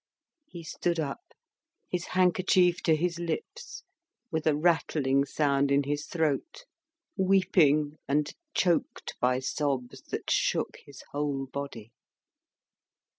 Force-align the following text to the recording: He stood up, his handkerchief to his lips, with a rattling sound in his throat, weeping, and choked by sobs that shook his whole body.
He 0.47 0.63
stood 0.63 0.99
up, 0.99 1.21
his 1.87 2.05
handkerchief 2.05 2.81
to 2.81 2.95
his 2.95 3.19
lips, 3.19 3.83
with 4.31 4.47
a 4.47 4.55
rattling 4.55 5.25
sound 5.25 5.69
in 5.71 5.83
his 5.83 6.07
throat, 6.07 6.65
weeping, 7.15 7.99
and 8.07 8.33
choked 8.55 9.13
by 9.19 9.37
sobs 9.37 10.01
that 10.09 10.31
shook 10.31 10.77
his 10.87 11.03
whole 11.11 11.45
body. 11.45 11.91